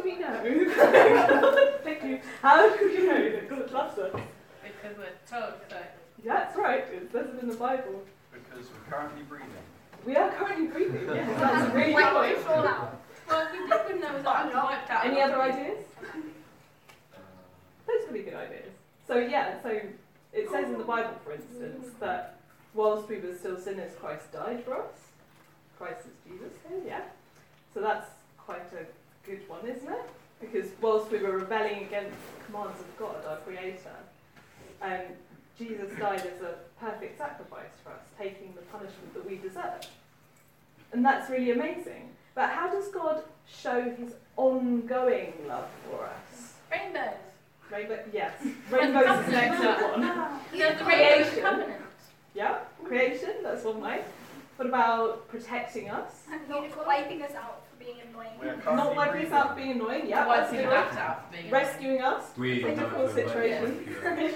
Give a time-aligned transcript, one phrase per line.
[0.00, 1.78] do we know?
[1.84, 2.20] Thank you.
[2.42, 4.20] How do we know that God loves us?
[4.62, 5.76] Because we're told so.
[6.24, 6.84] That's right.
[6.92, 8.02] It says it in the Bible.
[8.32, 9.50] Because we're currently breathing.
[10.04, 11.06] We are currently breathing.
[11.14, 12.58] Yes, that's a really Wait, good point.
[12.58, 13.00] all out.
[13.28, 15.04] Well, we didn't know that we wiped out.
[15.06, 15.78] Any other ideas?
[16.02, 17.18] Uh,
[17.86, 18.70] Those could be good ideas.
[19.06, 19.80] So yeah, so
[20.32, 22.38] it says in the Bible, for instance, that
[22.74, 24.92] whilst we were still sinners, Christ died for us.
[25.78, 27.02] Christ is Jesus, here, yeah.
[27.72, 28.06] So that's
[28.38, 28.84] quite a
[29.26, 30.10] good one, isn't it?
[30.40, 33.94] Because whilst we were rebelling against the commands of God, our Creator,
[34.82, 35.00] um,
[35.58, 39.80] Jesus died as a perfect sacrifice for us, taking the punishment that we deserve.
[40.92, 42.08] And that's really amazing.
[42.34, 46.54] But how does God show his ongoing love for us?
[46.70, 47.14] Rainbows.
[47.70, 48.32] Rainbow, yes.
[48.70, 50.40] Rainbows is an excellent one.
[50.58, 51.34] There's the Creation.
[51.34, 51.82] rainbow covenant.
[52.34, 54.02] Yeah, creation, that's one way.
[54.56, 56.12] What about protecting us?
[56.48, 58.30] Not wiping us out for being annoying.
[58.40, 59.32] we are currently Not wiping us breathing.
[59.32, 60.74] out being annoying, yeah, Otherwise, that's a we good one.
[60.76, 64.04] laughed out being Rescuing us We in know difficult the situations.
[64.04, 64.34] way.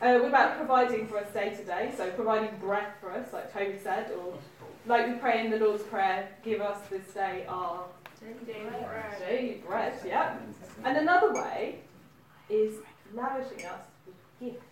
[0.00, 1.92] uh, what about providing for us day to day?
[1.96, 4.34] So providing breath for us, like Toby said, or
[4.86, 7.84] like we pray in the Lord's Prayer, give us this day our
[8.46, 10.36] daily bread, yeah.
[10.84, 11.80] And another way
[12.48, 12.74] is
[13.14, 14.64] lavishing us with gifts.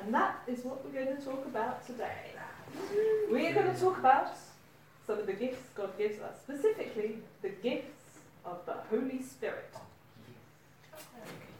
[0.00, 2.32] And that is what we're going to talk about today.
[3.30, 4.32] We are going to talk about
[5.06, 9.74] some of the gifts God gives us, specifically the gifts of the Holy Spirit.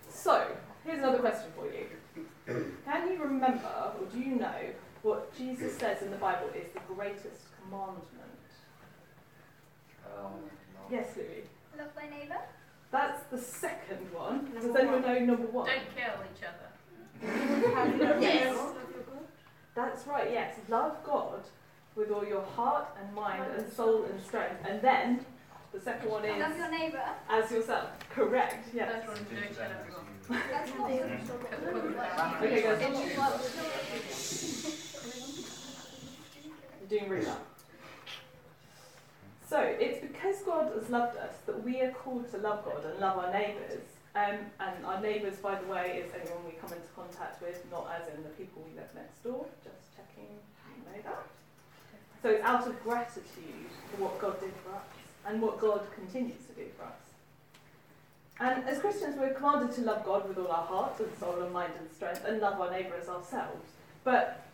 [0.09, 0.47] So,
[0.85, 1.87] here's another question for you.
[2.85, 4.55] Can you remember, or do you know,
[5.03, 8.07] what Jesus says in the Bible is the greatest commandment?
[10.07, 10.33] Um,
[10.75, 10.81] no.
[10.91, 11.45] Yes, Louis.
[11.77, 12.41] Love thy neighbour.
[12.93, 14.53] That's the second one.
[14.55, 15.67] Does Number anyone know number one?
[15.67, 16.59] Don't kill each other.
[18.21, 18.59] Yes.
[19.75, 20.57] That's right, yes.
[20.69, 21.41] Love God
[21.97, 24.57] with all your heart and mind and soul and strength.
[24.69, 25.25] And then
[25.73, 27.03] the second one is Love your neighbour.
[27.29, 27.91] as yourself.
[28.11, 29.05] Correct, yes.
[29.05, 30.07] First one to Teach don't them kill as everyone.
[30.07, 30.91] you- That's not
[32.43, 32.81] Okay, guys.
[36.81, 37.41] You're doing really well.
[39.49, 42.99] So it's because God has loved us that we are called to love God and
[43.01, 43.83] love our neighbours.
[44.15, 47.91] Um, and our neighbours, by the way, is anyone we come into contact with, not
[47.99, 49.47] as in the people we live next door.
[49.65, 51.25] Just checking you know that.
[52.23, 54.85] So it's out of gratitude for what God did for us
[55.27, 56.93] and what God continues to do for us.
[58.39, 61.53] And as Christians, we're commanded to love God with all our heart and soul and
[61.53, 63.71] mind and strength and love our neighbour as ourselves.
[64.05, 64.45] But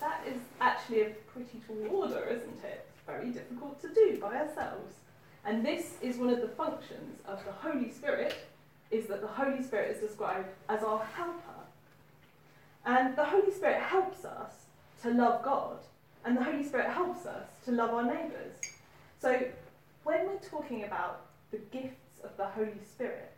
[0.00, 2.86] that is actually a pretty tall order, isn't it?
[3.06, 4.94] Very difficult to do by ourselves.
[5.44, 8.34] And this is one of the functions of the Holy Spirit,
[8.90, 11.60] is that the Holy Spirit is described as our helper.
[12.84, 14.52] And the Holy Spirit helps us
[15.02, 15.78] to love God,
[16.24, 18.54] and the Holy Spirit helps us to love our neighbours.
[19.20, 19.42] So
[20.04, 23.32] when we're talking about the gifts of the Holy Spirit,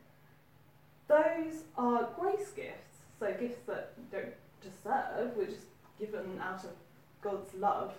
[1.09, 5.67] those are grace gifts, so gifts that don't deserve, we're just
[5.99, 6.71] given out of
[7.23, 7.95] God's love,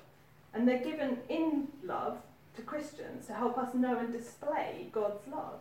[0.53, 2.17] and they're given in love
[2.55, 5.59] to Christians to help us know and display God's love.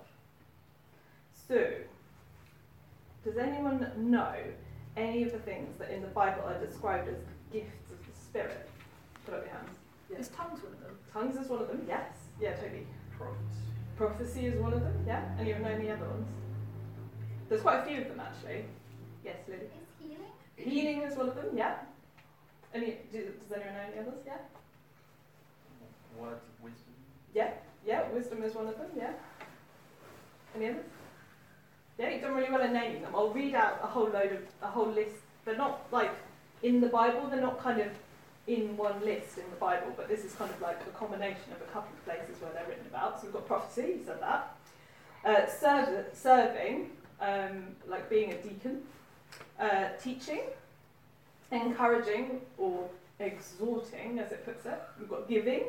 [1.49, 1.72] So,
[3.25, 4.34] does anyone know
[4.97, 7.16] any of the things that in the Bible are described as
[7.53, 8.69] gifts of the Spirit?
[9.25, 9.78] Put up your hands.
[10.19, 10.99] Is tongues one of them?
[11.12, 12.09] Tongues is one of them, yes.
[12.41, 12.87] Yeah, Toby.
[13.16, 13.62] Prophecy.
[13.97, 15.25] Prophecy is one of them, yeah.
[15.38, 16.28] Anyone know any other ones?
[17.49, 18.65] There's quite a few of them actually.
[19.25, 19.62] Yes, Lily.
[19.62, 20.33] Is healing?
[20.56, 21.77] Healing is one of them, yeah.
[22.75, 24.21] Any, do, does anyone know any others?
[24.27, 24.38] Yeah.
[26.19, 26.94] Words of wisdom.
[27.34, 27.50] Yeah,
[27.87, 28.10] yeah.
[28.10, 29.12] Wisdom is one of them, yeah.
[30.56, 30.84] Any others?
[31.99, 33.12] Yeah, you've done really well in naming them.
[33.15, 35.16] I'll read out a whole load of a whole list.
[35.44, 36.10] They're not like
[36.62, 37.28] in the Bible.
[37.28, 37.89] They're not kind of
[38.47, 41.60] in one list in the Bible, but this is kind of like a combination of
[41.60, 43.20] a couple of places where they're written about.
[43.20, 43.98] So we've got prophecy.
[43.98, 44.56] You said that.
[45.25, 45.47] Uh,
[46.12, 48.82] serving, um, like being a deacon.
[49.58, 50.42] Uh, teaching,
[51.53, 52.88] encouraging or
[53.20, 54.80] exhorting, as it puts it.
[54.98, 55.64] We've got giving.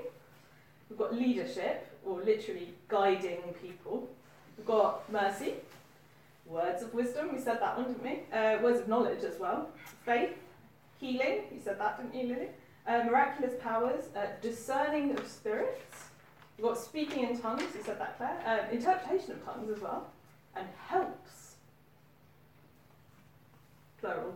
[0.90, 4.09] We've got leadership, or literally guiding people.
[4.58, 5.53] We've got mercy,
[6.46, 8.37] words of wisdom, we said that one, didn't we?
[8.37, 9.69] Uh, words of knowledge as well.
[10.05, 10.35] Faith,
[10.99, 12.49] healing, you said that, didn't you, Lily?
[12.85, 16.09] Uh, miraculous powers, uh, discerning of spirits.
[16.58, 18.38] We've got speaking in tongues, you said that, Claire.
[18.46, 20.08] Uh, interpretation of tongues as well.
[20.56, 21.56] And helps.
[24.02, 24.35] Plural.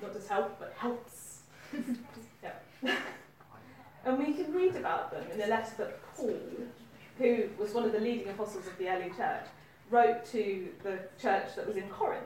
[0.00, 1.42] Not just help, but helps.
[2.42, 2.52] yeah.
[4.06, 6.38] And we can read about them in a letter that Paul,
[7.18, 9.46] who was one of the leading apostles of the early church,
[9.90, 12.22] wrote to the church that was in Corinth,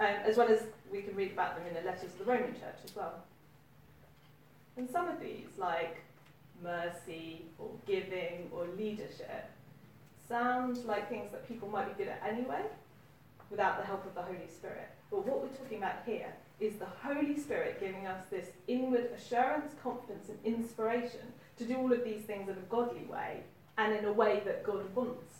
[0.00, 2.52] um, as well as we can read about them in the letters of the Roman
[2.54, 3.22] church as well.
[4.76, 6.02] And some of these, like
[6.62, 9.50] mercy or giving or leadership,
[10.28, 12.62] sound like things that people might be good at anyway
[13.50, 14.88] without the help of the Holy Spirit.
[15.10, 19.72] But what we're talking about here is the Holy Spirit giving us this inward assurance,
[19.82, 23.42] confidence, and inspiration to do all of these things in a godly way
[23.78, 25.34] and in a way that God wants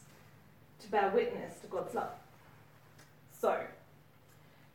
[0.80, 2.10] to bear witness to God's love.
[3.38, 3.60] So,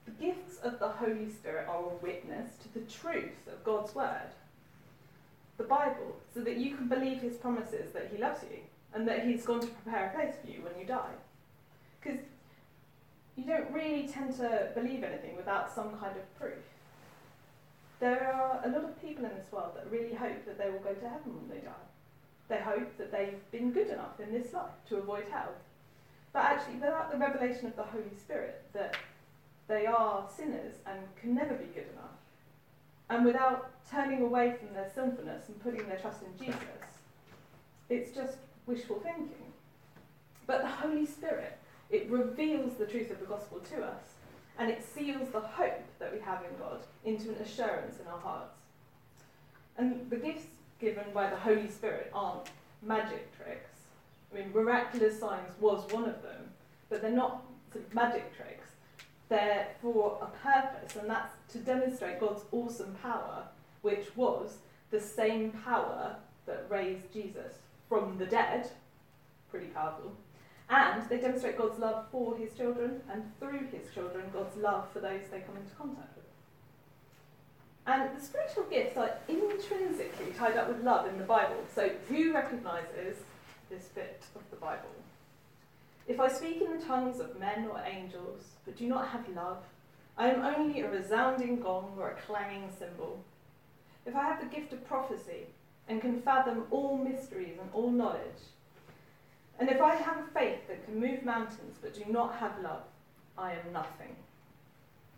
[0.06, 4.32] the gifts of the Holy Spirit are a witness to the truth of God's word,
[5.62, 8.60] the Bible, so that you can believe his promises that he loves you
[8.94, 11.14] and that he's gone to prepare a place for you when you die.
[12.00, 12.20] Because
[13.36, 16.64] you don't really tend to believe anything without some kind of proof.
[18.00, 20.80] There are a lot of people in this world that really hope that they will
[20.80, 21.86] go to heaven when they die.
[22.50, 25.54] They hope that they've been good enough in this life to avoid hell.
[26.34, 28.98] But actually, without the revelation of the Holy Spirit, that
[29.68, 32.18] they are sinners and can never be good enough,
[33.12, 36.56] and without turning away from their sinfulness and putting their trust in Jesus,
[37.90, 39.52] it's just wishful thinking.
[40.48, 41.58] But the Holy Spirit,
[41.90, 44.02] it reveals the truth of the gospel to us,
[44.58, 48.20] and it seals the hope that we have in God into an assurance in our
[48.20, 48.60] hearts.
[49.78, 50.46] And the gifts
[50.80, 52.50] given by the Holy Spirit aren't
[52.82, 53.72] magic tricks.
[54.32, 56.50] I mean, miraculous signs was one of them,
[56.90, 57.44] but they're not
[57.74, 58.61] sort of magic tricks.
[59.32, 63.46] They're for a purpose, and that's to demonstrate God's awesome power,
[63.82, 64.58] which was
[64.90, 67.54] the same power that raised Jesus
[67.88, 68.70] from the dead.
[69.50, 70.12] Pretty powerful.
[70.70, 75.00] And they demonstrate God's love for his children, and through his children, God's love for
[75.00, 76.26] those they come into contact with.
[77.88, 81.56] And the spiritual gifts are intrinsically tied up with love in the Bible.
[81.74, 83.16] So, who recognises
[83.70, 84.90] this bit of the Bible?
[86.12, 89.64] If I speak in the tongues of men or angels, but do not have love,
[90.18, 93.24] I am only a resounding gong or a clanging cymbal.
[94.06, 95.46] If I have the gift of prophecy
[95.88, 98.44] and can fathom all mysteries and all knowledge,
[99.58, 102.84] and if I have a faith that can move mountains but do not have love,
[103.38, 104.14] I am nothing.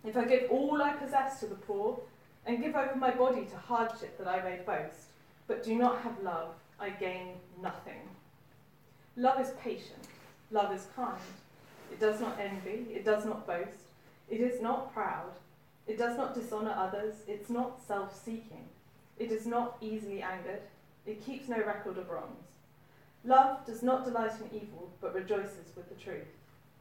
[0.05, 1.99] If I give all I possess to the poor
[2.45, 5.07] and give over my body to hardship that I may boast,
[5.47, 7.29] but do not have love, I gain
[7.63, 8.01] nothing.
[9.17, 10.07] Love is patient,
[10.53, 11.19] love is kind.
[11.91, 13.89] It does not envy, it does not boast,
[14.29, 15.31] it is not proud,
[15.87, 18.69] it does not dishonour others, it's not self seeking,
[19.17, 20.61] it is not easily angered,
[21.05, 22.45] it keeps no record of wrongs.
[23.25, 26.27] Love does not delight in evil, but rejoices with the truth.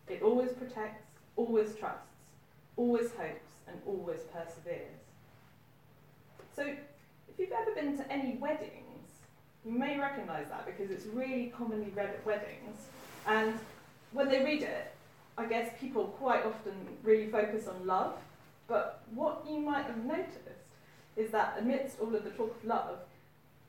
[0.08, 1.04] It always protects,
[1.36, 2.06] always trusts,
[2.76, 5.00] always hopes, and always perseveres.
[6.54, 8.82] So, if you've ever been to any weddings,
[9.64, 12.88] you may recognise that because it's really commonly read at weddings.
[13.26, 13.58] And
[14.12, 14.92] when they read it,
[15.38, 18.14] I guess people quite often really focus on love.
[18.68, 20.38] But what you might have noticed
[21.16, 22.98] is that amidst all of the talk of love,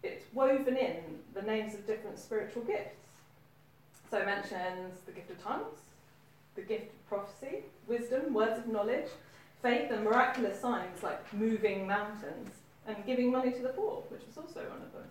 [0.02, 0.98] it's woven in
[1.34, 3.00] the names of different spiritual gifts.
[4.10, 5.80] So it mentions the gift of tongues,
[6.56, 9.08] the gift of prophecy, wisdom, words of knowledge,
[9.62, 12.52] faith, and miraculous signs like moving mountains,
[12.86, 15.08] and giving money to the poor, which was also one of them.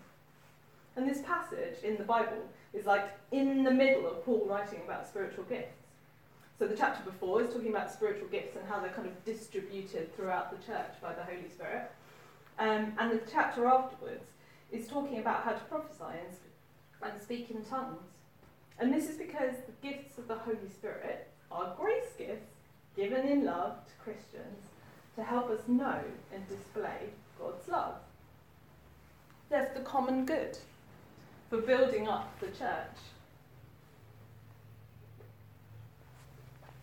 [0.94, 2.42] And this passage in the Bible
[2.72, 5.76] is like in the middle of Paul writing about spiritual gifts.
[6.58, 10.14] So the chapter before is talking about spiritual gifts and how they're kind of distributed
[10.14, 11.90] throughout the church by the Holy Spirit.
[12.58, 14.24] Um, and the chapter afterwards
[14.70, 18.02] is talking about how to prophesy and, and speak in tongues.
[18.78, 22.52] And this is because the gifts of the Holy Spirit are grace gifts
[22.96, 24.62] given in love to Christians
[25.16, 26.00] to help us know
[26.32, 27.94] and display God's love.
[29.50, 30.56] There's the common good
[31.52, 32.96] for building up the church.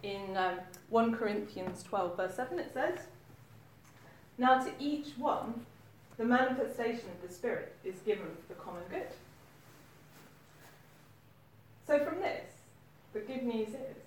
[0.03, 0.59] In um,
[0.89, 2.99] 1 Corinthians 12, verse 7, it says,
[4.37, 5.65] Now to each one,
[6.17, 9.07] the manifestation of the Spirit is given for the common good.
[11.87, 12.51] So, from this,
[13.13, 13.97] the good news is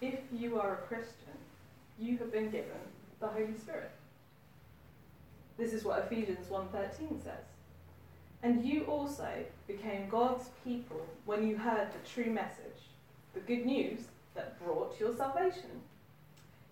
[0.00, 1.38] if you are a Christian,
[2.00, 2.80] you have been given
[3.20, 3.92] the Holy Spirit.
[5.56, 7.57] This is what Ephesians 1:13 says.
[8.42, 9.28] And you also
[9.66, 12.88] became God's people when you heard the true message,
[13.34, 14.00] the good news
[14.34, 15.82] that brought your salvation.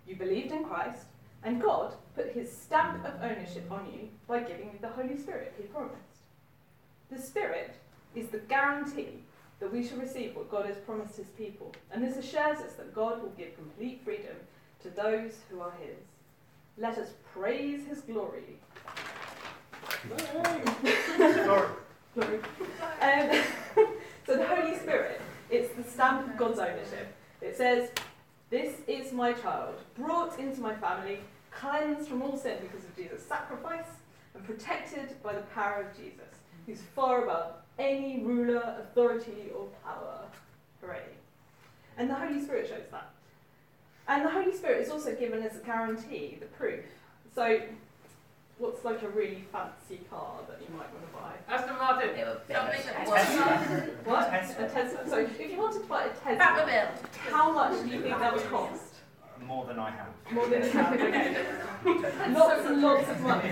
[0.07, 1.07] You believed in Christ,
[1.43, 5.55] and God put his stamp of ownership on you by giving you the Holy Spirit
[5.59, 5.97] he promised.
[7.11, 7.75] The Spirit
[8.15, 9.25] is the guarantee
[9.59, 12.95] that we shall receive what God has promised his people, and this assures us that
[12.95, 14.37] God will give complete freedom
[14.83, 15.99] to those who are his.
[16.79, 18.59] Let us praise his glory.
[22.15, 22.41] Glory.
[23.03, 23.31] Um,
[24.27, 25.21] so the Holy Spirit,
[25.51, 27.15] it's the stamp of God's ownership.
[27.43, 27.91] It says,
[28.49, 31.21] This is my child, brought into my family,
[31.51, 33.87] cleansed from all sin because of Jesus' sacrifice,
[34.35, 36.35] and protected by the power of Jesus,
[36.65, 40.25] who's far above any ruler, authority, or power
[40.83, 41.13] already.
[41.99, 43.11] And the Holy Spirit shows that.
[44.09, 46.85] And the Holy Spirit is also given as a guarantee, the proof.
[47.35, 47.61] So,
[48.59, 51.55] what's like a really fancy car that you might want to buy?
[51.55, 52.11] Aston Martin.
[52.17, 53.89] They were Something that Tesla.
[54.05, 54.29] What?
[54.29, 55.09] A Tesla.
[55.09, 56.89] So, if you wanted to buy a Tesla, Batmobile.
[57.31, 58.83] how much do you think that would cost?
[59.45, 60.09] More than I have.
[60.33, 61.47] More than a okay.
[62.33, 63.51] Lots and lots of money.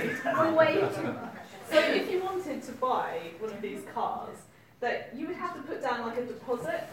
[0.57, 1.35] Way too much.
[1.71, 4.37] So if you wanted to buy one of these cars,
[4.81, 6.89] that you would have to put down like a deposit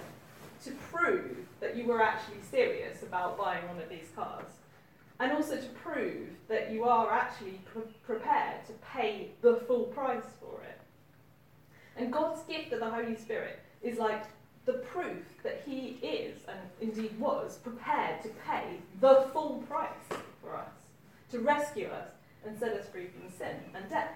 [0.65, 4.45] to prove that you were actually serious about buying one of these cars.
[5.21, 10.25] And also to prove that you are actually pre- prepared to pay the full price
[10.39, 10.79] for it.
[11.95, 14.23] And God's gift of the Holy Spirit is like
[14.65, 20.57] the proof that He is, and indeed was, prepared to pay the full price for
[20.57, 20.71] us,
[21.29, 22.09] to rescue us
[22.43, 24.15] and set us free from sin and death.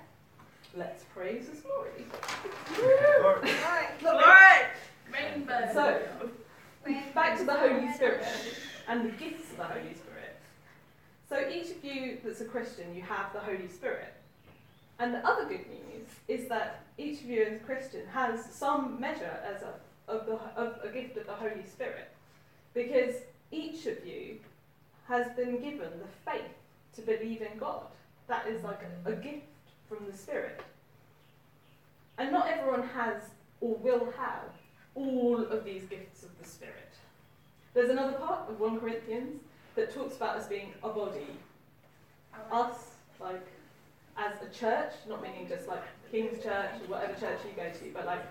[0.75, 2.05] Let's praise His glory.
[4.03, 4.65] Alright.
[5.13, 5.69] Rainbow.
[5.71, 6.01] So,
[7.13, 8.25] back to the Holy Spirit
[8.87, 10.04] and the gifts of the Holy Spirit.
[11.35, 14.13] So, each of you that's a Christian, you have the Holy Spirit.
[14.99, 18.97] And the other good news is that each of you as a Christian has some
[19.01, 19.73] measure as a,
[20.09, 22.09] of, the, of a gift of the Holy Spirit.
[22.73, 23.15] Because
[23.51, 24.37] each of you
[25.09, 26.55] has been given the faith
[26.95, 27.83] to believe in God.
[28.27, 29.43] That is like a, a gift
[29.89, 30.61] from the Spirit.
[32.17, 33.23] And not everyone has
[33.59, 34.53] or will have
[34.95, 36.93] all of these gifts of the Spirit.
[37.73, 39.41] There's another part of 1 Corinthians
[39.75, 41.27] that talks about us being a body.
[42.51, 43.45] Us, like,
[44.17, 47.91] as a church, not meaning just like King's Church or whatever church you go to,
[47.93, 48.23] but like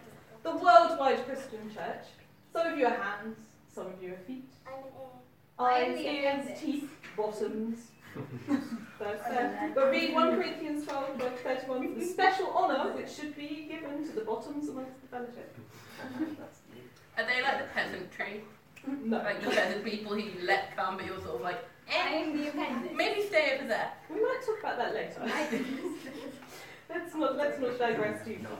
[0.43, 2.05] the worldwide Christian church.
[2.53, 3.37] Some of you are hands,
[3.75, 7.79] some of you are feet, I'm eyes, ears, teeth, bottoms.
[8.97, 14.15] But read 1 Corinthians 12, verse 31 the special honour which should be given to
[14.15, 15.55] the bottoms amongst the fellowship.
[17.19, 18.45] Are they like the peasantry?
[19.05, 19.19] No.
[19.19, 22.37] Like the peasant people who you let come, but you're sort of like, eh, I'm
[22.37, 22.95] the appendix.
[22.95, 23.93] maybe stay over there.
[24.11, 25.21] We might talk about that later.
[26.89, 28.59] let's not let's not digress too far.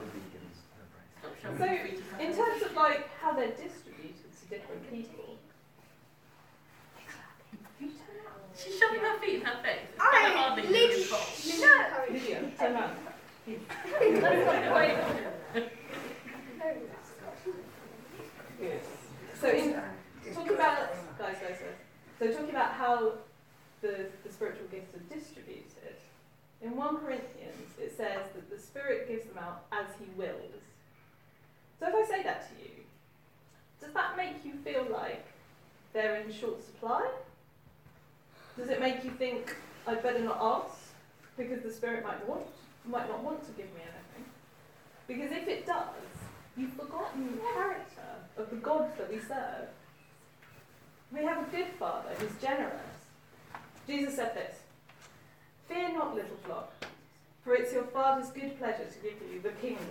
[1.39, 5.37] Stop So, in In terms of like how they're distributed to different people.
[7.79, 9.79] You turn of- She's shoving her feet in her face.
[9.93, 12.09] It's I kind of hardly lit- really hot.
[12.09, 12.95] Lydia, turn around.
[18.59, 18.81] Good.
[19.39, 19.73] So in
[20.33, 21.59] talk about guys, guys, guys.
[22.17, 23.13] So talking about how
[23.81, 25.65] the, the spiritual gifts are distributed.
[26.61, 30.63] In 1 Corinthians it says that the Spirit gives them out as he wills.
[31.79, 32.71] So if I say that to you,
[33.81, 35.25] does that make you feel like
[35.93, 37.07] they're in short supply?
[38.57, 40.77] Does it make you think I'd better not ask
[41.37, 42.47] because the Spirit might want
[42.87, 44.31] might not want to give me anything?
[45.07, 45.85] Because if it does,
[46.55, 48.01] you've forgotten the character
[48.37, 49.67] of the God that we serve.
[51.11, 52.81] We have a good Father who's generous.
[53.87, 54.57] Jesus said this
[55.69, 56.73] Fear not, little flock,
[57.43, 59.87] for it's your Father's good pleasure to give you the kingdom.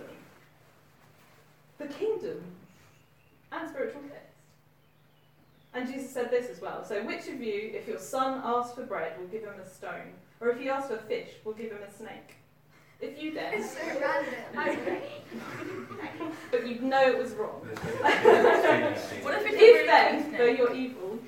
[1.77, 2.41] The kingdom
[3.51, 4.21] and spiritual gifts.
[5.73, 6.85] And Jesus said this as well.
[6.85, 10.13] So, which of you, if your son asks for bread, will give him a stone?
[10.39, 12.35] Or if he asks for fish, will give him a snake?
[13.01, 15.01] If you then, It's so random.
[16.49, 17.59] but you'd know it was wrong.
[17.61, 21.19] What if it's If really then, sweet though you're evil,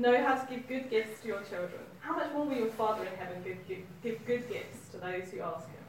[0.00, 3.04] know how to give good gifts to your children, how much more will your Father
[3.04, 5.84] in heaven give, give, give good gifts to those who ask him?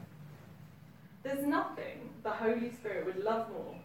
[1.22, 3.76] There's nothing the Holy Spirit would love more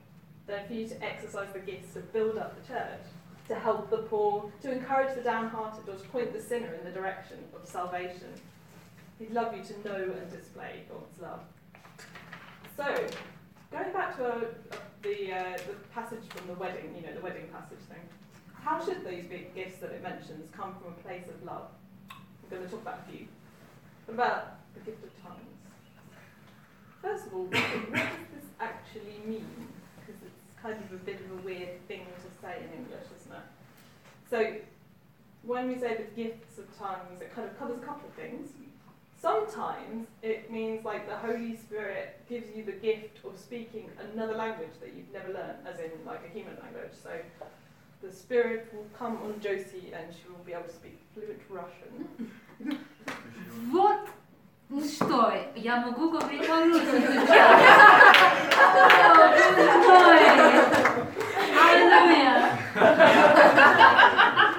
[0.47, 3.01] than for you to exercise the gifts to build up the church,
[3.47, 6.91] to help the poor, to encourage the downhearted, or to point the sinner in the
[6.91, 8.33] direction of salvation.
[9.19, 11.41] He'd love you to know and display God's love.
[12.75, 12.85] So,
[13.71, 14.37] going back to uh,
[14.71, 18.01] uh, the, uh, the passage from the wedding, you know, the wedding passage thing,
[18.67, 21.67] how should these big gifts that it mentions come from a place of love?
[22.11, 23.25] I'm going to talk about a few.
[24.05, 25.39] What about the gift of tongues?
[27.01, 29.47] First of all, what does this actually mean?
[29.99, 33.31] Because it's kind of a bit of a weird thing to say in English, isn't
[33.31, 33.47] it?
[34.29, 34.55] So,
[35.43, 38.49] when we say the gifts of tongues, it kind of covers a couple of things.
[39.17, 44.75] Sometimes it means like the Holy Spirit gives you the gift of speaking another language
[44.81, 46.91] that you've never learned, as in like a human language.
[47.01, 47.11] So
[48.02, 52.08] the Spirit will come on Josie and she will be able to speak fluent Russian.
[53.70, 54.08] Вот
[54.80, 56.96] что, я могу говорить по-русски.
[61.54, 62.58] Аллилуйя.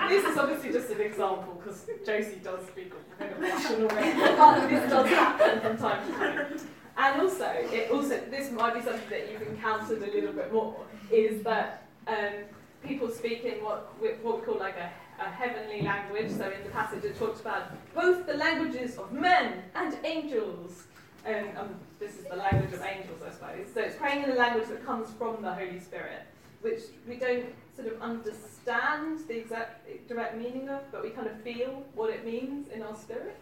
[0.10, 4.14] this is obviously just an example because Josie does speak a bit of Russian already,
[4.38, 6.60] but this does happen from time to time.
[6.96, 10.76] And also, it also this might be something that you've encountered a little bit more
[11.12, 12.46] is that um,
[12.87, 14.91] people speak in what we, what we call like a,
[15.23, 16.31] a heavenly language.
[16.31, 20.85] So in the passage it talks about both the languages of men and angels.
[21.25, 23.67] And um, this is the language of angels, I suppose.
[23.75, 26.23] So it's praying in a language that comes from the Holy Spirit,
[26.63, 31.41] which we don't sort of understand the exact direct meaning of, but we kind of
[31.43, 33.37] feel what it means in our spirit.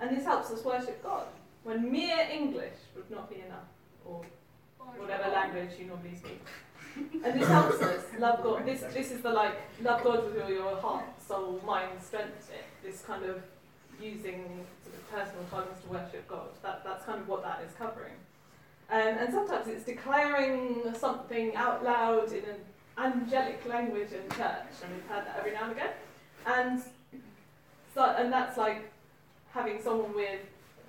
[0.00, 1.26] And this helps us worship God
[1.64, 3.66] when mere English would not be enough,
[4.04, 4.22] or
[4.96, 6.40] whatever language you normally speak.
[6.96, 8.64] And this helps us love God.
[8.64, 12.50] This this is the like love God with all your heart, soul, mind, strength.
[12.82, 13.42] This kind of
[14.00, 16.48] using sort of personal tongues to worship God.
[16.62, 18.14] That that's kind of what that is covering.
[18.90, 22.60] Um, and sometimes it's declaring something out loud in an
[22.96, 25.90] angelic language in church, and we've heard that every now and again.
[26.46, 26.82] And
[27.94, 28.92] so, and that's like
[29.52, 30.40] having someone with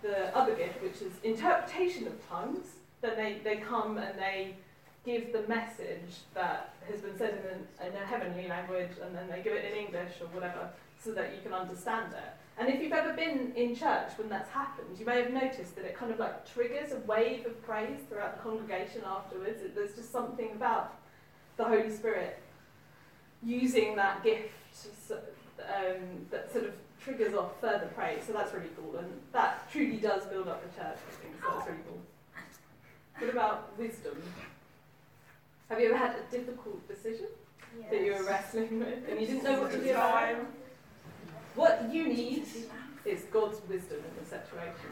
[0.02, 2.68] the other gift, which is interpretation of tongues.
[3.02, 4.56] Then they, they come and they
[5.08, 7.42] give the message that has been said
[7.80, 10.70] in, a heavenly language, and then they give it in English or whatever,
[11.02, 12.34] so that you can understand it.
[12.60, 15.86] And if you've ever been in church when that's happened, you may have noticed that
[15.86, 19.62] it kind of like triggers a wave of praise throughout the congregation afterwards.
[19.62, 20.96] It, there's just something about
[21.56, 22.40] the Holy Spirit
[23.42, 24.52] using that gift
[25.62, 28.24] um, that sort of triggers off further praise.
[28.28, 30.98] So that's really cool, and that truly does build up the church.
[30.98, 31.50] I think so.
[31.50, 32.02] That's really cool.
[33.20, 34.22] What about wisdom?
[35.70, 37.28] Have you ever had a difficult decision
[37.92, 40.38] that you were wrestling with and you didn't know what to do about it?
[41.56, 42.46] What you need
[43.04, 44.92] is God's wisdom in the situation.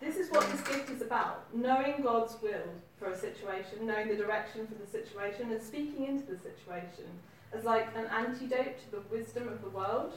[0.00, 4.14] This is what this gift is about knowing God's will for a situation, knowing the
[4.14, 7.06] direction for the situation, and speaking into the situation
[7.52, 10.12] as like an antidote to the wisdom of the world,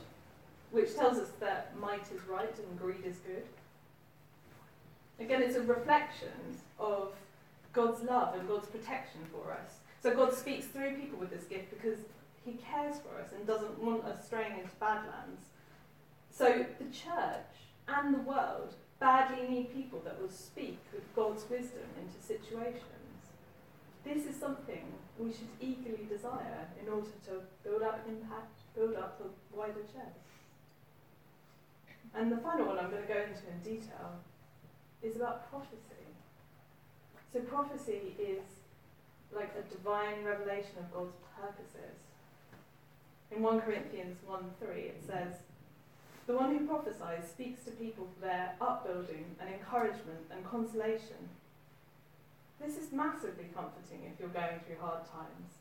[0.69, 3.43] which tells us that might is right and greed is good.
[5.19, 6.29] Again, it's a reflection
[6.79, 7.13] of
[7.73, 9.79] God's love and God's protection for us.
[10.01, 11.99] So God speaks through people with this gift because
[12.43, 15.49] he cares for us and doesn't want us straying into bad lands.
[16.31, 21.85] So the church and the world badly need people that will speak with God's wisdom
[21.99, 22.85] into situations.
[24.03, 24.81] This is something
[25.19, 30.21] we should eagerly desire in order to build up impact, build up a wider church.
[32.15, 34.19] And the final one I'm going to go into in detail
[35.03, 36.10] is about prophecy.
[37.33, 38.43] So prophecy is
[39.33, 41.95] like a divine revelation of God's purposes.
[43.31, 45.35] In 1 Corinthians 1 3, it says,
[46.27, 51.27] the one who prophesies speaks to people for their upbuilding and encouragement and consolation.
[52.59, 55.59] This is massively comforting if you're going through hard times.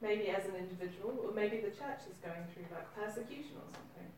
[0.00, 4.10] Maybe as an individual, or maybe the church is going through like persecution or something.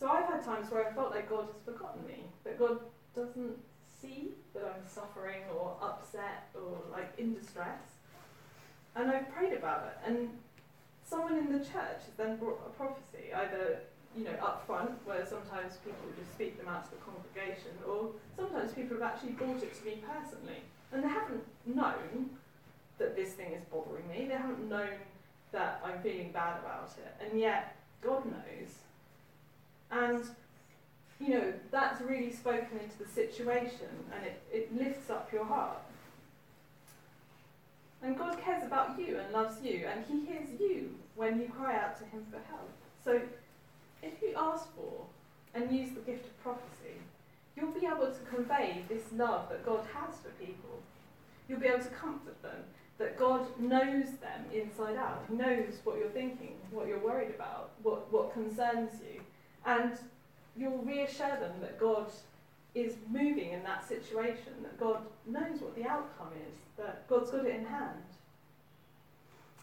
[0.00, 2.80] So I've had times where I felt like God has forgotten me, that God
[3.14, 3.56] doesn't
[4.00, 7.98] see that I'm suffering or upset or like in distress.
[8.96, 10.10] And I've prayed about it.
[10.10, 10.30] And
[11.04, 13.80] someone in the church has then brought a prophecy, either
[14.16, 18.10] you know, up front, where sometimes people just speak them out to the congregation, or
[18.36, 22.30] sometimes people have actually brought it to me personally, and they haven't known
[22.98, 24.26] that this thing is bothering me.
[24.26, 24.98] They haven't known
[25.52, 28.78] that I'm feeling bad about it, and yet God knows.
[29.92, 30.24] And
[31.20, 35.78] you know, that's really spoken into the situation, and it, it lifts up your heart.
[38.02, 41.76] And God cares about you and loves you, and He hears you when you cry
[41.76, 42.70] out to Him for help.
[43.04, 43.20] So
[44.02, 45.04] if you ask for
[45.54, 46.96] and use the gift of prophecy,
[47.54, 50.80] you'll be able to convey this love that God has for people.
[51.48, 52.64] You'll be able to comfort them,
[52.98, 55.24] that God knows them inside out.
[55.28, 59.20] He knows what you're thinking, what you're worried about, what, what concerns you.
[59.66, 59.98] And
[60.60, 62.06] you'll reassure them that God
[62.74, 67.46] is moving in that situation, that God knows what the outcome is, that God's got
[67.46, 68.02] it in hand.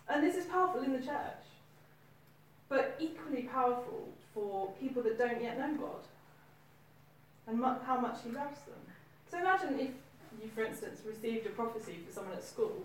[0.09, 1.45] And this is powerful in the church,
[2.67, 6.03] but equally powerful for people that don't yet know God
[7.45, 8.81] and mu- how much He loves them.
[9.29, 9.91] So imagine if
[10.41, 12.83] you, for instance, received a prophecy for someone at school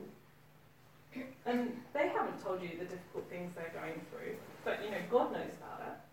[1.44, 5.32] and they haven't told you the difficult things they're going through, but you know God
[5.32, 6.11] knows about it.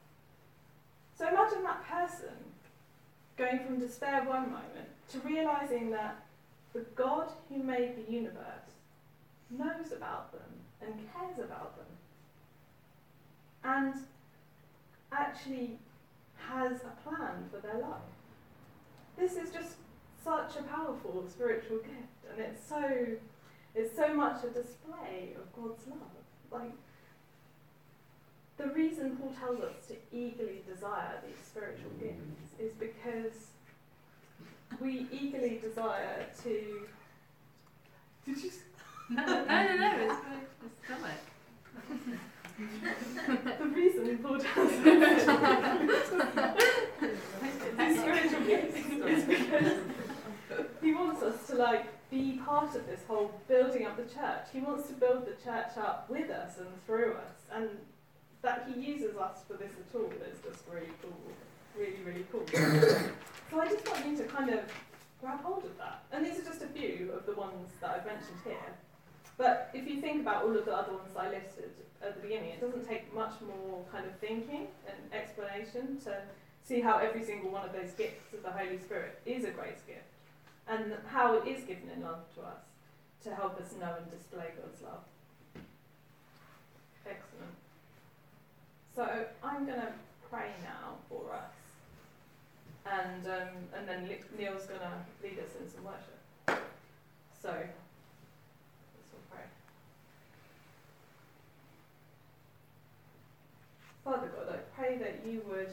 [1.20, 2.34] So imagine that person
[3.38, 6.24] going from despair one moment to realizing that
[6.72, 8.72] the God who made the universe
[9.50, 10.50] knows about them
[10.82, 11.86] and cares about them.
[13.66, 13.96] And
[15.12, 15.78] actually
[16.38, 18.00] has a plan for their life.
[19.18, 19.76] This is just
[20.24, 22.82] such a powerful spiritual gift, and it's so
[23.76, 26.00] it's so much a display of God's love.
[26.50, 26.72] Like
[28.60, 33.54] the reason Paul tells us to eagerly desire these spiritual gifts is because
[34.82, 36.88] we eagerly desire to.
[38.26, 38.52] Did you?
[39.10, 40.39] No, no, no, no, it's my
[40.86, 41.22] stomach.
[43.58, 44.72] The reason Paul does
[47.78, 49.80] these spiritual gifts is because
[50.82, 54.48] he wants us to like be part of this whole building up the church.
[54.52, 57.69] He wants to build the church up with us and through us, and
[58.41, 61.17] that he uses us for this at all is just really cool,
[61.78, 62.45] really really cool.
[63.52, 64.62] so I just want you to kind of
[65.21, 66.04] grab hold of that.
[66.12, 68.73] And these are just a few of the ones that I've mentioned here.
[69.38, 71.71] But if you think about all of the other ones I listed
[72.02, 76.21] at the beginning, it doesn't take much more kind of thinking and explanation to
[76.63, 79.82] see how every single one of those gifts of the Holy Spirit is a grace
[79.88, 80.04] gift
[80.67, 82.63] and how it is given in love to us
[83.23, 85.04] to help us know and display God's love.
[87.06, 87.56] Excellent.
[89.00, 89.08] So
[89.42, 89.94] I'm going to
[90.30, 91.54] pray now for us.
[92.86, 94.92] And, um, and then Neil's going to
[95.24, 96.20] lead us in some worship.
[97.42, 97.70] So let's
[99.14, 99.46] all pray.
[104.04, 105.72] Father God, I pray that you would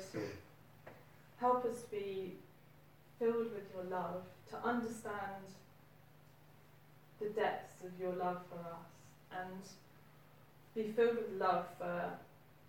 [1.41, 2.35] help us to be
[3.19, 5.43] filled with your love, to understand
[7.21, 9.62] the depths of your love for us, and
[10.77, 12.12] be filled with love for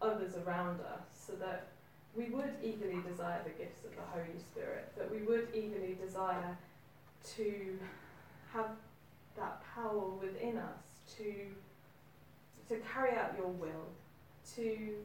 [0.02, 1.68] others around us, so that
[2.16, 6.58] we would eagerly desire the gifts of the Holy Spirit, that we would eagerly desire
[7.36, 7.78] to
[8.54, 8.72] have
[9.36, 11.34] that power within us to
[12.68, 13.88] to carry out your will,
[14.56, 14.96] to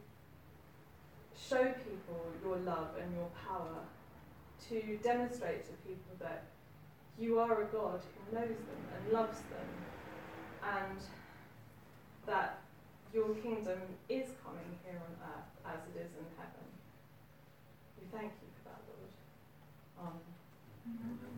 [1.37, 3.79] show people your love and your power,
[4.67, 6.43] to demonstrate to people that
[7.17, 10.99] you are a God who knows them and loves them, and
[12.25, 12.62] that
[13.13, 16.65] your kingdom is coming here on earth as it is in heaven.
[18.01, 19.13] We thank you for that, Lord.
[20.01, 21.32] Amen.